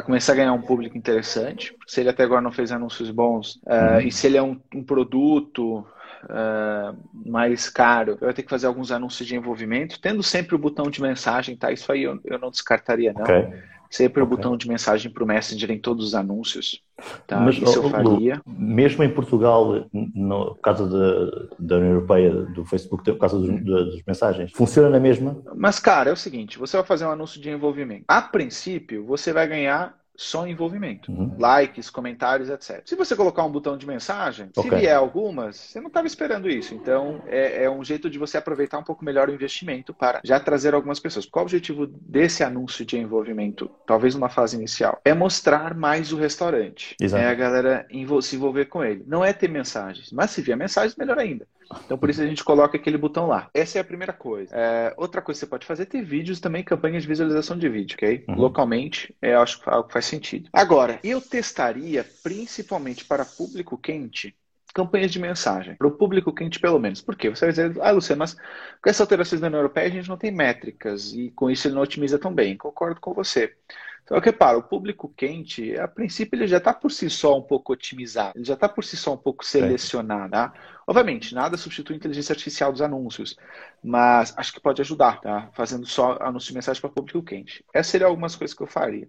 [0.05, 1.75] começar a ganhar um público interessante.
[1.85, 4.83] Se ele até agora não fez anúncios bons, uh, e se ele é um, um
[4.83, 5.85] produto
[6.25, 10.59] uh, mais caro, eu vou ter que fazer alguns anúncios de envolvimento, tendo sempre o
[10.59, 11.71] botão de mensagem, tá?
[11.71, 13.23] Isso aí eu, eu não descartaria, não.
[13.23, 13.47] Okay.
[13.89, 14.33] Sempre okay.
[14.33, 16.81] o botão de mensagem para o Messenger em todos os anúncios.
[17.27, 17.39] Tá?
[17.39, 18.41] Mas, Isso eu faria.
[18.47, 24.03] mesmo em Portugal, no caso da, da União Europeia, do Facebook, por causa dos, das
[24.05, 25.39] mensagens, funciona na mesma?
[25.55, 28.05] Mas, cara, é o seguinte: você vai fazer um anúncio de envolvimento.
[28.07, 31.11] A princípio, você vai ganhar só envolvimento.
[31.11, 31.35] Uhum.
[31.39, 32.81] Likes, comentários, etc.
[32.85, 34.63] Se você colocar um botão de mensagem, okay.
[34.63, 36.73] se vier algumas, você não estava esperando isso.
[36.75, 40.39] Então, é, é, um jeito de você aproveitar um pouco melhor o investimento para já
[40.39, 41.25] trazer algumas pessoas.
[41.25, 44.99] Qual o objetivo desse anúncio de envolvimento, talvez numa fase inicial?
[45.03, 46.95] É mostrar mais o restaurante.
[47.01, 47.23] Exato.
[47.23, 47.87] É a galera
[48.21, 49.03] se envolver com ele.
[49.07, 51.47] Não é ter mensagens, mas se vier mensagens, melhor ainda.
[51.85, 53.49] Então, por isso a gente coloca aquele botão lá.
[53.53, 54.55] Essa é a primeira coisa.
[54.55, 57.69] É, outra coisa que você pode fazer é ter vídeos também, campanhas de visualização de
[57.69, 58.25] vídeo, ok?
[58.27, 58.35] Uhum.
[58.35, 60.49] Localmente, é, acho que algo faz sentido.
[60.53, 64.35] Agora, eu testaria principalmente para público quente
[64.73, 66.99] campanhas de mensagem, para o público quente pelo menos.
[66.99, 67.29] Por quê?
[67.29, 70.17] Você vai dizer, ah, Luciano, mas com essas alterações da União Europeia a gente não
[70.17, 72.57] tem métricas e com isso ele não otimiza tão bem.
[72.57, 73.53] Concordo com você.
[74.03, 77.71] Então, repara, o público quente, a princípio, ele já está por si só um pouco
[77.71, 80.31] otimizado, ele já está por si só um pouco selecionado.
[80.31, 80.53] Tá?
[80.85, 83.37] Obviamente, nada substitui a inteligência artificial dos anúncios,
[83.81, 85.49] mas acho que pode ajudar, tá?
[85.53, 87.63] Fazendo só anúncio de mensagem para público quente.
[87.73, 89.07] Essas seriam algumas coisas que eu faria.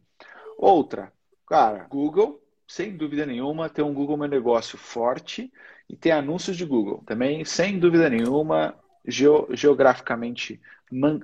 [0.57, 1.13] Outra,
[1.47, 5.53] cara, Google, sem dúvida nenhuma, ter um Google Meu Negócio forte
[5.89, 7.03] e ter anúncios de Google.
[7.05, 8.77] Também, sem dúvida nenhuma,
[9.07, 11.21] geograficamente man,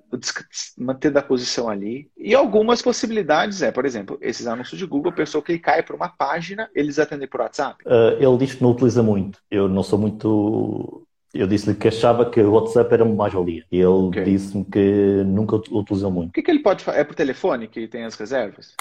[0.77, 2.11] mantendo a posição ali.
[2.17, 6.09] E algumas possibilidades é, por exemplo, esses anúncios de Google, a pessoa clicar para uma
[6.09, 7.83] página, eles atendem por WhatsApp?
[7.87, 9.39] Uh, ele diz que não utiliza muito.
[9.51, 11.07] Eu não sou muito.
[11.33, 13.65] Eu disse-lhe que achava que o WhatsApp era mais valia.
[13.71, 14.25] E ele okay.
[14.25, 16.31] disse-me que nunca utilizou muito.
[16.31, 16.99] O que, que ele pode fazer?
[16.99, 18.75] É por telefone que tem as reservas?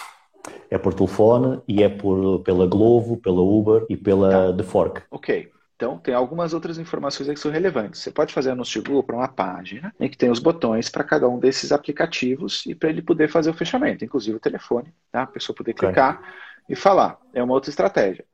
[0.70, 4.58] É por telefone e é por, pela Glovo, pela Uber e pela tá.
[4.58, 5.02] The Fork.
[5.12, 5.52] Ok.
[5.80, 8.02] Então, tem algumas outras informações que são relevantes.
[8.02, 11.06] Você pode fazer anúncio de Google para uma página em que tem os botões para
[11.06, 15.22] cada um desses aplicativos e para ele poder fazer o fechamento, inclusive o telefone, tá?
[15.22, 16.22] a pessoa poder clicar
[16.68, 17.18] e falar.
[17.34, 18.26] É uma outra estratégia.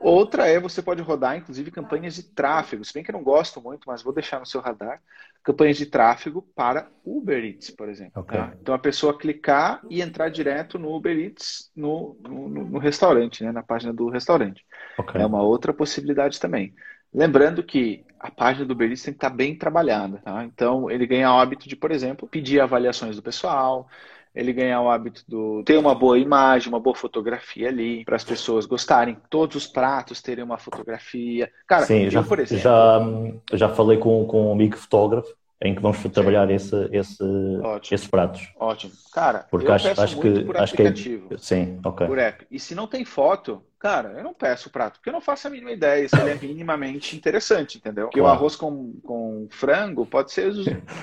[0.00, 2.84] Outra é você pode rodar, inclusive, campanhas de tráfego.
[2.84, 5.00] Se bem que eu não gosto muito, mas vou deixar no seu radar.
[5.44, 8.22] Campanhas de tráfego para Uber Eats, por exemplo.
[8.22, 8.36] Okay.
[8.36, 8.52] Tá?
[8.60, 13.52] Então a pessoa clicar e entrar direto no Uber Eats no, no, no restaurante, né?
[13.52, 14.64] na página do restaurante.
[14.98, 15.20] Okay.
[15.20, 16.74] É uma outra possibilidade também.
[17.14, 20.18] Lembrando que a página do Uber Eats tem que estar bem trabalhada.
[20.24, 20.44] Tá?
[20.44, 23.88] Então ele ganha o hábito de, por exemplo, pedir avaliações do pessoal,
[24.34, 28.24] ele ganhar o hábito do ter uma boa imagem, uma boa fotografia ali, para as
[28.24, 31.50] pessoas gostarem, todos os pratos terem uma fotografia.
[31.66, 33.00] Cara, Sim, eu, já, por exemplo, já,
[33.54, 37.24] já falei com, com um amigo fotógrafo em que vamos trabalhar esse, esse,
[37.90, 38.48] esses pratos.
[38.60, 38.92] Ótimo.
[39.12, 41.28] Cara, Porque eu acho, acho muito que, por acho aplicativo.
[41.30, 42.06] Que, sim, ok.
[42.06, 42.46] Por app.
[42.48, 45.50] E se não tem foto, Cara, eu não peço prato, porque eu não faço a
[45.50, 48.06] mínima ideia se ele é minimamente interessante, entendeu?
[48.06, 48.34] Porque claro.
[48.34, 50.52] o arroz com, com frango pode ser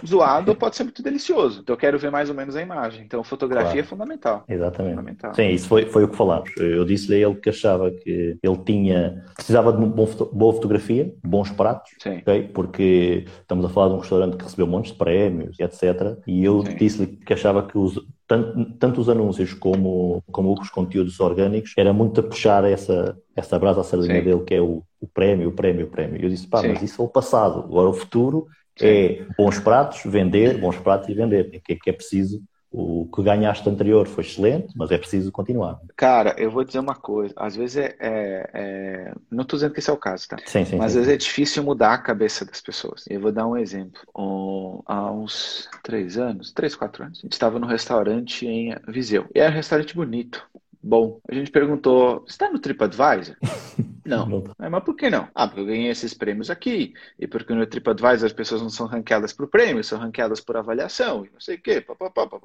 [0.06, 1.62] zoado ou pode ser muito delicioso.
[1.62, 3.06] Então eu quero ver mais ou menos a imagem.
[3.06, 3.80] Então fotografia claro.
[3.80, 4.44] é fundamental.
[4.48, 4.96] Exatamente.
[4.96, 5.34] Fundamental.
[5.34, 6.52] Sim, isso foi, foi o que falámos.
[6.58, 11.50] Eu disse-lhe a ele que achava que ele tinha, precisava de bom, boa fotografia, bons
[11.52, 12.18] pratos, Sim.
[12.18, 12.50] Okay?
[12.54, 16.18] porque estamos a falar de um restaurante que recebeu montes de prémios, etc.
[16.28, 21.20] E eu disse-lhe que achava que os, tanto, tanto os anúncios como, como os conteúdos
[21.20, 25.08] orgânicos, era muito a puxar essa, essa brasa à sardinha dele, que é o, o
[25.08, 26.20] prémio, o prémio, o prémio.
[26.20, 26.70] E eu disse, pá, Sim.
[26.70, 27.60] mas isso é o passado.
[27.60, 28.86] Agora o futuro Sim.
[28.86, 31.50] é bons pratos, vender, bons pratos e vender.
[31.62, 32.42] Que, é que é preciso
[32.76, 35.80] o que ganhaste anterior foi excelente, mas é preciso continuar.
[35.96, 37.34] Cara, eu vou dizer uma coisa.
[37.38, 37.96] Às vezes é.
[38.00, 39.14] é, é...
[39.32, 40.38] Não estou dizendo que esse é o caso, tá?
[40.46, 40.76] Sim, sim.
[40.76, 41.00] Mas sim.
[41.00, 43.06] às vezes é difícil mudar a cabeça das pessoas.
[43.10, 44.02] Eu vou dar um exemplo.
[44.18, 49.26] Um, há uns três anos, três, quatro anos, a gente estava num restaurante em Viseu.
[49.34, 50.46] E era um restaurante bonito
[50.86, 51.20] bom.
[51.28, 53.36] A gente perguntou: está no TripAdvisor?
[54.06, 54.28] Não.
[54.28, 54.44] não.
[54.70, 55.28] Mas por que não?
[55.34, 56.94] Ah, porque eu ganhei esses prêmios aqui.
[57.18, 61.26] E porque no TripAdvisor as pessoas não são ranqueadas por prêmio, são ranqueadas por avaliação.
[61.26, 61.82] E não sei o quê.
[61.82, 62.38] Pá, pá, pá,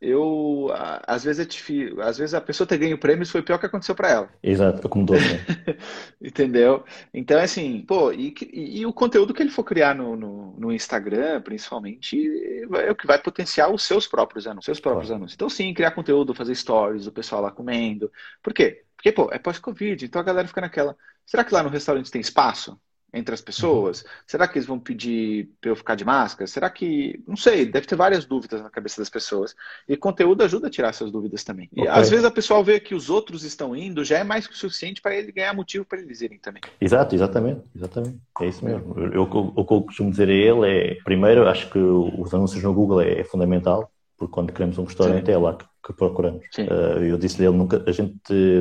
[0.00, 0.68] eu,
[1.06, 2.00] às vezes é difícil.
[2.00, 4.28] Às vezes a pessoa ter ganho prêmios foi o pior que aconteceu para ela.
[4.42, 5.24] Exato, doce.
[5.24, 5.76] Né?
[6.22, 6.84] Entendeu?
[7.12, 10.72] Então, assim, pô, e, e, e, o conteúdo que ele for criar no, no, no,
[10.72, 12.16] Instagram, principalmente,
[12.74, 14.66] é o que vai potenciar os seus próprios anúncios.
[14.66, 15.18] Seus próprios claro.
[15.18, 15.34] anúncios.
[15.34, 18.12] Então, sim, criar conteúdo, fazer stories, o pessoal lá comendo.
[18.42, 18.82] Por quê?
[18.96, 20.96] Porque, pô, é pós-Covid, então a galera fica naquela.
[21.26, 22.78] Será que lá no restaurante tem espaço
[23.12, 24.02] entre as pessoas?
[24.02, 24.08] Uhum.
[24.26, 26.46] Será que eles vão pedir para eu ficar de máscara?
[26.46, 27.20] Será que.
[27.26, 29.56] Não sei, deve ter várias dúvidas na cabeça das pessoas.
[29.88, 31.68] E conteúdo ajuda a tirar essas dúvidas também.
[31.74, 34.54] E às vezes a pessoa vê que os outros estão indo, já é mais que
[34.54, 36.62] o suficiente para ele ganhar motivo para eles irem também.
[36.80, 38.20] Exato, exatamente, exatamente.
[38.40, 38.94] É isso mesmo.
[39.12, 42.72] Eu, o que eu costumo dizer a ele é, primeiro, acho que os anúncios no
[42.72, 43.90] Google é, é fundamental,
[44.22, 45.32] porque quando queremos um restaurante Sim.
[45.32, 46.44] é lá que que procuramos.
[46.56, 48.14] Uh, eu disse-lhe, nunca, a gente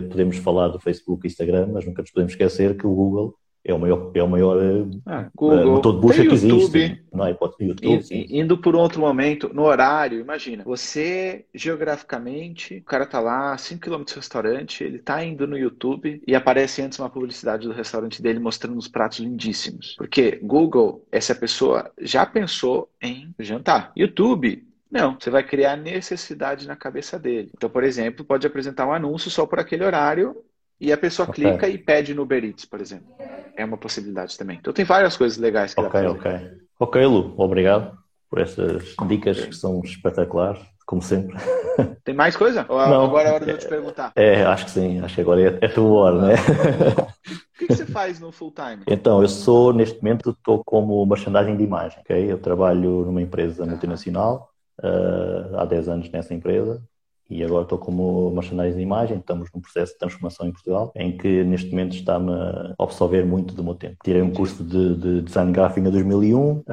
[0.10, 3.72] podemos falar do Facebook e Instagram, mas nunca nos podemos esquecer que o Google é
[3.72, 4.58] o maior, é o maior
[5.06, 7.04] ah, Google, motor de busca que existe.
[7.14, 7.38] Não é?
[7.60, 13.80] YouTube, Indo por outro momento, no horário, imagina, você geograficamente, o cara tá lá, 5
[13.80, 18.20] km do restaurante, ele tá indo no YouTube e aparece antes uma publicidade do restaurante
[18.20, 19.94] dele mostrando os pratos lindíssimos.
[19.96, 23.92] Porque Google, essa pessoa já pensou em jantar.
[23.96, 27.50] YouTube, não, você vai criar necessidade na cabeça dele.
[27.56, 30.36] Então, por exemplo, pode apresentar um anúncio só por aquele horário
[30.80, 31.46] e a pessoa okay.
[31.46, 33.08] clica e pede no Uber Eats, por exemplo.
[33.56, 34.58] É uma possibilidade também.
[34.60, 36.20] Então tem várias coisas legais que okay, dá fazer.
[36.20, 37.06] Ok, ok.
[37.06, 37.98] Lu, obrigado
[38.30, 39.50] por essas dicas okay.
[39.50, 41.38] que são espetaculares, como sempre.
[42.04, 42.66] Tem mais coisa?
[42.68, 44.12] Ou Não, agora é hora de eu te perguntar?
[44.16, 45.00] É, acho que sim.
[45.02, 46.34] Acho que agora é, é a tua hora, né?
[46.34, 48.84] O que, que você faz no full time?
[48.88, 52.32] Então, eu sou, neste momento, estou como merchandising de imagem, ok?
[52.32, 54.51] Eu trabalho numa empresa multinacional,
[54.84, 56.82] uh, há 10 anos nessa empresa,
[57.30, 61.18] e agora estou como mercenário de imagem, estamos num processo de transformação em Portugal, em
[61.18, 63.98] que neste momento está-me a absorver muito do meu tempo.
[64.04, 66.64] Tirei um curso de, de design gráfico em 2001 uh,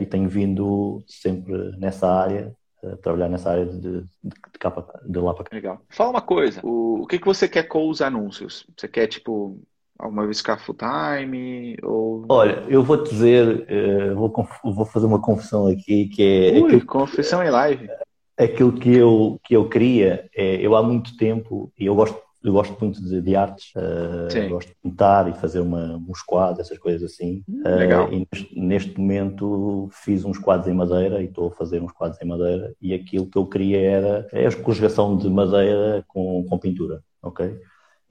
[0.00, 2.54] e tenho vindo sempre nessa área
[3.00, 5.54] trabalhar nessa área de, de, de, capa, de lá para cá.
[5.54, 5.80] Legal.
[5.88, 8.66] Fala uma coisa, o, o que, que você quer com os anúncios?
[8.76, 9.60] Você quer, tipo,
[9.98, 11.76] alguma vez ficar full time?
[11.82, 12.26] Ou...
[12.28, 16.60] Olha, eu vou te dizer, uh, vou, vou fazer uma confissão aqui, que é...
[16.60, 17.88] Ui, confissão em live
[18.36, 22.52] aquilo que eu, que eu queria, é, eu há muito tempo, e eu gosto, eu
[22.52, 26.78] gosto muito de, de artes, uh, gosto de pintar e fazer uma, uns quadros, essas
[26.78, 27.42] coisas assim.
[27.48, 28.08] Hum, legal.
[28.08, 31.92] Uh, e neste, neste, momento fiz uns quadros em madeira e estou a fazer uns
[31.92, 36.44] quadros em madeira e aquilo que eu queria era é a conjugação de madeira com,
[36.48, 37.56] com pintura, ok?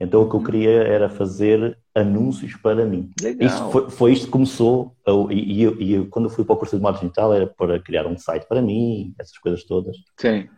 [0.02, 3.10] Então o que eu queria era fazer anúncios para mim.
[3.20, 3.48] Legal.
[3.48, 4.96] Isso foi, foi isto que começou.
[5.30, 8.06] E, e, e, quando eu fui para o curso de marketing digital era para criar
[8.08, 9.96] um site para mim, essas coisas todas.
[10.18, 10.48] Sim.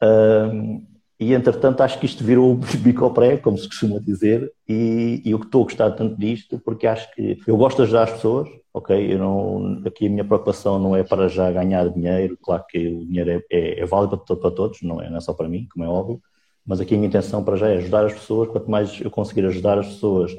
[0.00, 0.86] Um,
[1.18, 5.30] e entretanto acho que isto virou bico ao pré, como se costuma dizer, e, e
[5.32, 8.48] eu estou a gostar tanto disto porque acho que eu gosto de ajudar as pessoas,
[8.72, 9.14] ok?
[9.14, 13.04] Eu não, aqui a minha preocupação não é para já ganhar dinheiro, claro que o
[13.04, 15.66] dinheiro é, é, é válido para, para todos, não é, não é só para mim,
[15.72, 16.20] como é óbvio,
[16.66, 18.48] mas aqui a minha intenção para já é ajudar as pessoas.
[18.48, 20.36] Quanto mais eu conseguir ajudar as pessoas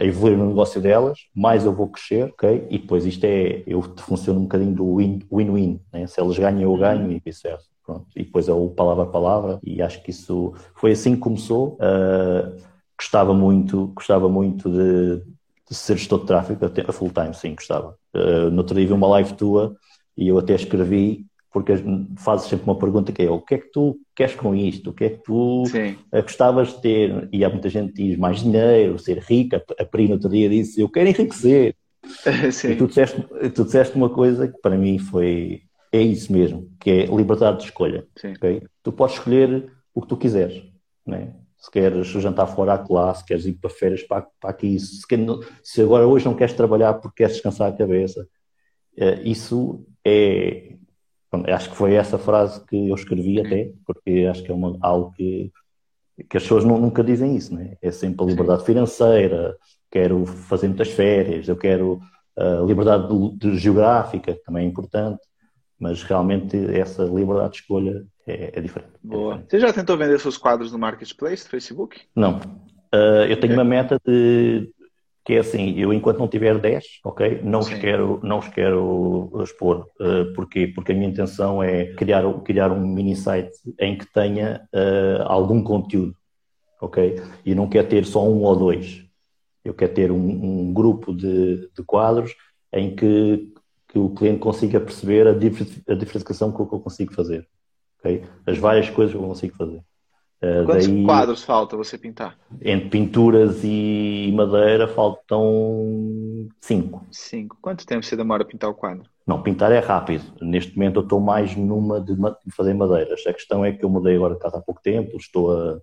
[0.00, 2.66] a evoluir no negócio delas, mais eu vou crescer, ok?
[2.70, 6.06] E depois isto é, eu funciono um bocadinho do win-win, né?
[6.06, 7.66] Se eles ganham, eu ganho e vice-versa.
[7.88, 8.06] Pronto.
[8.14, 11.78] E depois é o palavra a palavra e acho que isso foi assim que começou.
[11.80, 12.54] Uh,
[12.98, 15.22] gostava muito, gostava muito de,
[15.70, 17.96] de ser gestor de tráfego a full time, sim, gostava.
[18.14, 19.74] Uh, no outro dia vi uma live tua
[20.14, 21.72] e eu até escrevi porque
[22.16, 24.90] fazes sempre uma pergunta que é o que é que tu queres com isto?
[24.90, 25.96] O que é que tu Sim.
[26.12, 27.28] gostavas de ter?
[27.32, 29.64] E há muita gente que diz mais dinheiro, ser rica.
[29.78, 31.74] A Pri no outro dia disse eu quero enriquecer.
[32.52, 32.72] Sim.
[32.72, 33.22] E tu disseste,
[33.54, 37.64] tu disseste uma coisa que para mim foi é isso mesmo, que é liberdade de
[37.64, 38.06] escolha.
[38.36, 38.62] Okay?
[38.82, 40.62] Tu podes escolher o que tu quiseres.
[41.06, 41.34] Né?
[41.56, 45.06] Se queres jantar fora à classe, se queres ir para férias para, para aqui, se,
[45.06, 45.18] quer,
[45.62, 48.28] se agora hoje não queres trabalhar porque queres descansar a cabeça,
[48.96, 50.74] eh, isso é,
[51.48, 55.12] acho que foi essa frase que eu escrevi até, porque acho que é uma, algo
[55.12, 55.52] que,
[56.28, 57.76] que as pessoas não, nunca dizem isso, né?
[57.82, 59.56] É sempre a liberdade financeira,
[59.90, 62.00] quero fazer muitas férias, eu quero
[62.36, 65.20] a liberdade de, de geográfica, que também é importante,
[65.78, 68.92] mas realmente essa liberdade de escolha é, é diferente.
[68.94, 69.34] É Boa.
[69.34, 69.50] É diferente.
[69.50, 72.00] Você já tentou vender seus quadros no Marketplace do Facebook?
[72.14, 72.38] Não.
[72.94, 73.56] Uh, eu tenho é.
[73.56, 74.70] uma meta de
[75.28, 79.30] que é assim, eu enquanto não tiver 10, ok, não os quero, não os quero
[79.44, 79.86] expor.
[80.00, 80.66] Uh, porquê?
[80.74, 85.62] Porque a minha intenção é criar, criar um mini site em que tenha uh, algum
[85.62, 86.16] conteúdo,
[86.80, 87.20] ok?
[87.44, 89.04] E não quero ter só um ou dois.
[89.62, 92.34] Eu quero ter um, um grupo de, de, quadros
[92.72, 93.52] em que,
[93.86, 97.46] que o cliente consiga perceber a, a diferenciação que eu consigo fazer,
[97.98, 98.24] ok?
[98.46, 99.82] As várias coisas que eu consigo fazer.
[100.40, 102.38] Uh, Quantos daí, quadros falta você pintar?
[102.62, 107.04] Entre pinturas e madeira faltam cinco.
[107.10, 107.58] Cinco.
[107.60, 109.02] Quanto tempo você demora a pintar o quadro?
[109.26, 110.24] Não, pintar é rápido.
[110.40, 112.16] Neste momento eu estou mais numa de
[112.56, 113.26] fazer madeiras.
[113.26, 115.80] A questão é que eu mudei agora de casa há pouco tempo, estou a,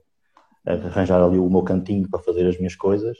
[0.65, 3.18] a arranjar ali o meu cantinho para fazer as minhas coisas,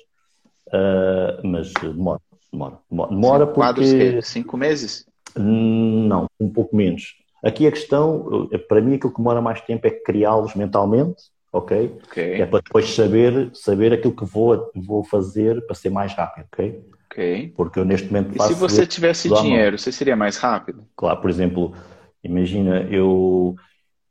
[0.70, 2.22] uh, mas demora,
[2.52, 2.80] demora.
[2.90, 3.60] Demora, demora porque...
[3.60, 4.22] Quadros que?
[4.22, 5.06] Cinco meses?
[5.36, 7.14] Não, um pouco menos.
[7.46, 11.96] Aqui a questão, para mim, aquilo que demora mais tempo é criá-los mentalmente, ok?
[12.08, 12.42] okay.
[12.42, 16.84] É para depois saber, saber aquilo que vou, vou fazer para ser mais rápido, ok?
[17.06, 17.54] Ok.
[17.56, 18.52] Porque eu neste momento faço.
[18.52, 20.88] E se você tivesse dinheiro, você seria mais rápido?
[20.96, 21.74] Claro, por exemplo,
[22.24, 23.56] imagina, eu.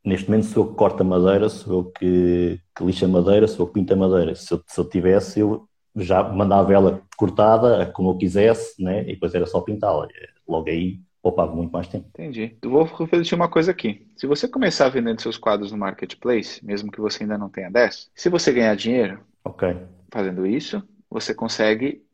[0.05, 3.67] Neste momento sou eu que corta madeira, sou eu que, que lixa madeira, sou eu
[3.67, 4.35] que pinta madeira.
[4.37, 5.67] Se eu, se eu tivesse, eu
[5.97, 9.03] já mandava ela cortada como eu quisesse, né?
[9.03, 10.07] e depois era só pintá-la.
[10.47, 12.07] Logo aí poupava muito mais tempo.
[12.11, 12.55] Entendi.
[12.61, 14.07] Eu vou refletir uma coisa aqui.
[14.15, 18.11] Se você começar vendendo seus quadros no marketplace, mesmo que você ainda não tenha 10,
[18.15, 19.75] se você ganhar dinheiro okay.
[20.13, 22.05] fazendo isso, você consegue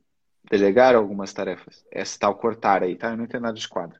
[0.48, 1.84] delegar algumas tarefas.
[1.90, 3.10] Esse tal cortar aí, tá?
[3.10, 3.98] Eu não entendo nada de quadro.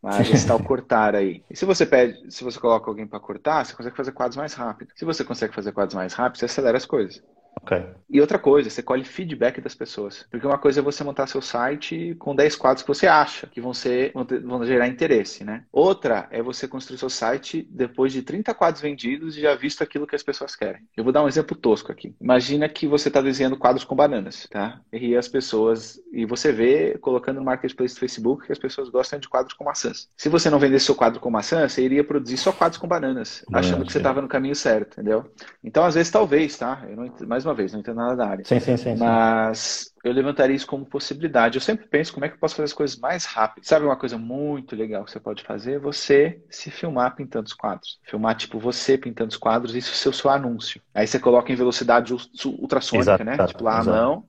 [0.00, 1.42] Mas esse tal cortar aí.
[1.50, 4.54] E se você pede, se você coloca alguém para cortar, você consegue fazer quadros mais
[4.54, 4.92] rápido.
[4.94, 7.20] Se você consegue fazer quadros mais rápido, você acelera as coisas.
[7.60, 7.84] Okay.
[8.08, 10.26] E outra coisa, você colhe feedback das pessoas.
[10.30, 13.60] Porque uma coisa é você montar seu site com 10 quadros que você acha que
[13.60, 15.64] vão, ser, vão, ter, vão gerar interesse, né?
[15.72, 20.06] Outra é você construir seu site depois de 30 quadros vendidos e já visto aquilo
[20.06, 20.82] que as pessoas querem.
[20.96, 22.14] Eu vou dar um exemplo tosco aqui.
[22.20, 24.80] Imagina que você está desenhando quadros com bananas, tá?
[24.92, 25.98] E as pessoas.
[26.12, 29.64] E você vê, colocando no marketplace do Facebook, que as pessoas gostam de quadros com
[29.64, 30.08] maçãs.
[30.16, 33.44] Se você não vendesse seu quadro com maçã, você iria produzir só quadros com bananas,
[33.52, 35.30] achando que você estava no caminho certo, entendeu?
[35.64, 36.84] Então, às vezes, talvez, tá?
[36.88, 37.06] Eu não,
[37.42, 38.44] mais uma vez, não entendo nada da área.
[38.44, 38.96] Sim, sim, sim.
[38.96, 39.90] Mas sim.
[40.04, 41.56] eu levantaria isso como possibilidade.
[41.56, 43.64] Eu sempre penso como é que eu posso fazer as coisas mais rápido.
[43.64, 45.78] Sabe uma coisa muito legal que você pode fazer?
[45.80, 47.98] Você se filmar pintando os quadros.
[48.04, 50.80] Filmar, tipo, você pintando os quadros, isso é o seu anúncio.
[50.94, 53.34] Aí você coloca em velocidade ultrassônica, exato, né?
[53.34, 54.24] Exato, tipo, lá à mão,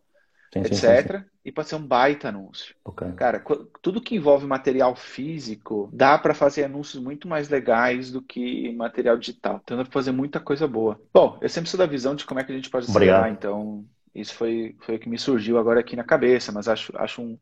[0.56, 1.24] etc.
[1.46, 2.74] E pode ser um baita anúncio.
[2.86, 3.12] Okay.
[3.14, 3.44] Cara,
[3.82, 9.18] tudo que envolve material físico, dá para fazer anúncios muito mais legais do que material
[9.18, 9.60] digital.
[9.64, 11.00] Então dá para fazer muita coisa boa.
[11.14, 13.86] Bom, eu sempre sou da visão de como é que a gente pode acelerar, então
[14.16, 17.38] isso foi, foi o que me surgiu agora aqui na cabeça, mas acho, acho um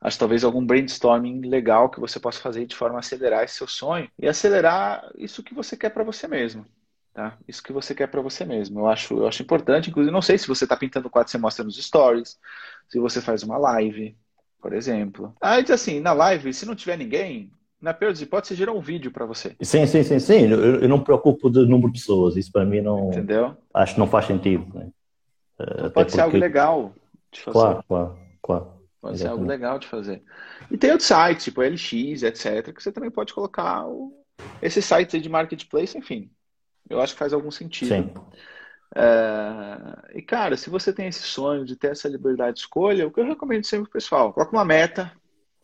[0.00, 3.66] acho talvez algum brainstorming legal que você possa fazer de forma a acelerar esse seu
[3.66, 6.64] sonho e acelerar isso que você quer para você mesmo.
[7.16, 7.34] Tá?
[7.48, 8.80] Isso que você quer para você mesmo.
[8.80, 11.38] Eu acho, eu acho importante, inclusive, não sei se você está pintando o quadro, você
[11.38, 12.36] mostra nos stories,
[12.86, 14.14] se você faz uma live,
[14.60, 15.34] por exemplo.
[15.40, 17.50] Aí diz assim, na live, se não tiver ninguém,
[17.80, 19.56] na pior das hipóteses, você gera um vídeo para você.
[19.62, 20.46] Sim, sim, sim, sim.
[20.46, 22.36] Eu, eu, não me preocupo do número de pessoas.
[22.36, 23.08] Isso para mim não.
[23.08, 23.56] Entendeu?
[23.72, 24.66] Acho que não faz sentido.
[24.74, 24.90] Né?
[25.58, 26.92] Então, pode ser algo legal
[27.32, 27.58] de fazer.
[27.58, 28.64] Claro, claro, claro.
[29.00, 29.18] Pode Exatamente.
[29.20, 30.22] ser algo legal de fazer.
[30.70, 34.12] E tem outros sites, tipo LX, etc., que você também pode colocar o...
[34.60, 36.30] esses sites de marketplace, enfim.
[36.88, 37.88] Eu acho que faz algum sentido.
[37.88, 38.12] Sim.
[38.94, 40.18] É...
[40.18, 43.20] E, cara, se você tem esse sonho de ter essa liberdade de escolha, o que
[43.20, 45.12] eu recomendo sempre pro pessoal, coloca uma meta,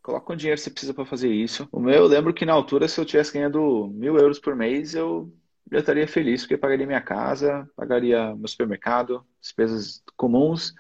[0.02, 1.68] coloca quanto dinheiro você precisa para fazer isso.
[1.70, 4.94] O meu, eu lembro que na altura, se eu tivesse ganhando mil euros por mês,
[4.94, 5.32] eu
[5.70, 10.74] já estaria feliz, porque pagaria minha casa, pagaria meu supermercado, despesas comuns,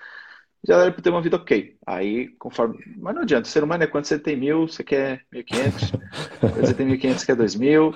[0.66, 1.76] já daria para ter uma vida ok.
[1.86, 2.78] Aí, conforme.
[2.98, 6.00] Mas não adianta, ser humano é quando você tem mil, você quer 1.500,
[6.40, 7.94] quando você tem 1.500, você quer 2.000,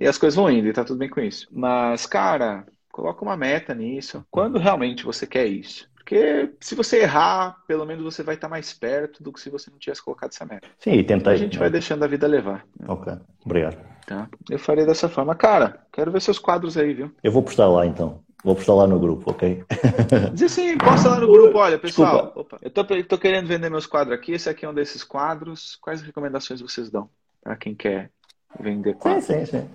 [0.00, 1.46] e as coisas vão indo, e tá tudo bem com isso.
[1.52, 4.24] Mas, cara, coloca uma meta nisso.
[4.30, 5.90] Quando realmente você quer isso?
[5.94, 9.70] Porque se você errar, pelo menos você vai estar mais perto do que se você
[9.70, 10.66] não tivesse colocado essa meta.
[10.78, 12.64] Sim, e tenta A gente vai deixando a vida levar.
[12.80, 12.86] Né?
[12.88, 13.12] Ok,
[13.44, 13.76] obrigado.
[14.06, 14.26] Tá?
[14.48, 15.34] Eu farei dessa forma.
[15.34, 17.12] Cara, quero ver seus quadros aí, viu?
[17.22, 18.24] Eu vou postar lá então.
[18.42, 19.62] Vou postar lá no grupo, ok?
[20.32, 21.58] Diz assim, posta lá no grupo.
[21.58, 24.32] Olha, pessoal, opa, eu tô, tô, querendo vender meus quadros aqui.
[24.32, 25.76] Esse aqui é um desses quadros.
[25.76, 27.10] Quais recomendações vocês dão
[27.42, 28.10] para quem quer
[28.58, 29.26] vender quadros?
[29.26, 29.70] Sim, sim, sim.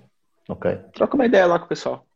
[0.48, 0.78] Ok.
[0.94, 2.06] Troca uma ideia lá com o pessoal.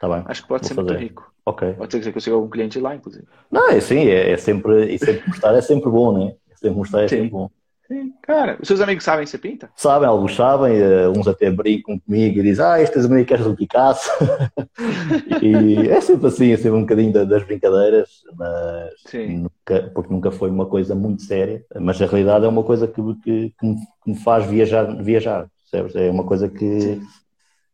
[0.00, 0.22] Tá bem.
[0.26, 0.88] Acho que pode ser fazer.
[0.90, 1.32] muito rico.
[1.44, 1.72] Ok.
[1.74, 3.26] Pode ser que você consiga algum cliente lá, inclusive.
[3.50, 6.34] Não, é sim, é, é sempre, e sempre mostrar é sempre bom, né?
[6.54, 7.16] Sempre mostrar é Sim.
[7.16, 7.50] sempre bom.
[7.88, 8.12] Sim.
[8.22, 9.68] Cara, os seus amigos sabem que você pinta?
[9.76, 14.08] Sabem, alguns sabem, eh, uns até brincam comigo e dizem, ah, estas queres do Picasso.
[15.42, 18.90] e é sempre assim, é sempre um bocadinho da- das brincadeiras, mas
[19.28, 21.64] nunca, porque nunca foi uma coisa muito séria.
[21.80, 25.48] Mas a realidade é uma coisa que, que, que me, que me faz viajar, viajar,
[25.70, 25.94] percebes?
[25.96, 27.00] É uma coisa que,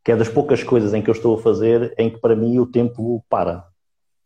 [0.05, 2.59] que é das poucas coisas em que eu estou a fazer em que para mim
[2.59, 3.67] o tempo para.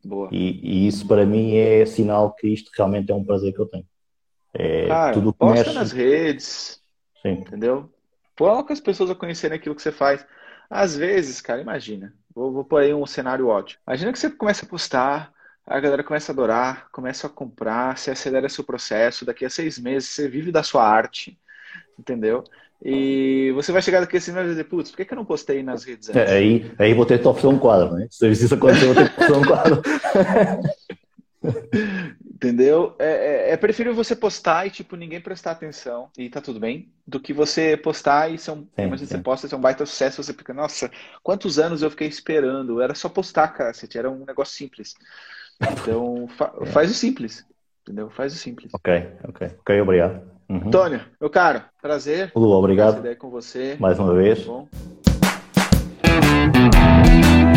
[0.04, 0.28] Boa.
[0.32, 3.66] E, e isso para mim é sinal que isto realmente é um prazer que eu
[3.66, 3.86] tenho.
[4.54, 5.74] É Cara, tudo posta mexe.
[5.74, 6.80] nas redes,
[7.22, 7.90] Sim, entendeu?
[8.36, 10.26] Coloca as pessoas a conhecerem aquilo que você faz.
[10.68, 12.14] Às vezes, cara, imagina.
[12.34, 13.80] Vou, vou pôr aí um cenário ótimo.
[13.86, 15.32] Imagina que você começa a postar,
[15.66, 19.24] a galera começa a adorar, começa a comprar, você acelera seu processo.
[19.24, 21.38] Daqui a seis meses você vive da sua arte,
[21.98, 22.42] entendeu?
[22.84, 25.16] E você vai chegar daqui a seis meses e dizer, putz, por que, que eu
[25.16, 26.20] não postei nas redes antes?
[26.20, 28.08] É, aí, aí vou ter que oferecer um quadro, né?
[28.10, 29.82] Se isso acontecer, vou ter que oferecer um quadro.
[32.24, 32.94] Entendeu?
[32.98, 36.92] É, é, é preferível você postar e, tipo, ninguém prestar atenção e tá tudo bem,
[37.06, 39.16] do que você postar e ser um, Sim, imagina, sim.
[39.16, 40.90] você posta, ser um baita sucesso, você fica, nossa,
[41.22, 42.80] quantos anos eu fiquei esperando?
[42.80, 44.94] Era só postar, cacete, era um negócio simples.
[45.60, 46.66] Então, fa- É.
[46.66, 47.46] faz o simples,
[47.82, 48.10] entendeu?
[48.10, 48.72] Faz o simples.
[48.74, 48.92] Ok,
[49.28, 49.46] ok.
[49.60, 50.31] Ok, obrigado.
[50.52, 50.68] Uhum.
[50.68, 52.30] Antônio, meu cara, prazer.
[52.36, 53.74] Lu, obrigado ideia com você.
[53.80, 54.40] mais uma vez.
[54.40, 54.68] Tá bom?